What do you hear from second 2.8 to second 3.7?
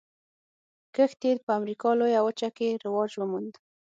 رواج وموند.